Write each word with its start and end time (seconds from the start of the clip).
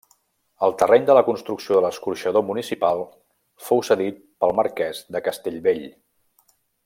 El 0.67 0.71
terreny 0.81 1.03
de 1.09 1.15
la 1.17 1.23
construcció 1.27 1.75
de 1.75 1.81
l'Escorxador 1.85 2.45
Municipal 2.47 3.03
fou 3.67 3.85
cedit 3.91 4.19
pel 4.45 4.57
Marquès 4.61 5.05
de 5.17 5.23
Castellbell. 5.29 5.87